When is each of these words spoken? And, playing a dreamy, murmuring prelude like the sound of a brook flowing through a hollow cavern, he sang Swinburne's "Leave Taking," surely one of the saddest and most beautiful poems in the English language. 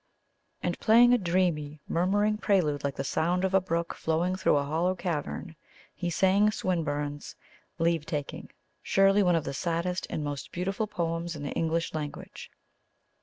And, 0.63 0.79
playing 0.79 1.13
a 1.13 1.17
dreamy, 1.19 1.79
murmuring 1.87 2.39
prelude 2.39 2.83
like 2.83 2.95
the 2.95 3.03
sound 3.03 3.45
of 3.45 3.53
a 3.53 3.61
brook 3.61 3.93
flowing 3.93 4.35
through 4.35 4.55
a 4.57 4.63
hollow 4.65 4.95
cavern, 4.95 5.55
he 5.93 6.09
sang 6.09 6.49
Swinburne's 6.49 7.35
"Leave 7.77 8.07
Taking," 8.07 8.49
surely 8.81 9.21
one 9.21 9.35
of 9.35 9.43
the 9.43 9.53
saddest 9.53 10.07
and 10.09 10.23
most 10.23 10.51
beautiful 10.51 10.87
poems 10.87 11.35
in 11.35 11.43
the 11.43 11.51
English 11.51 11.93
language. 11.93 12.49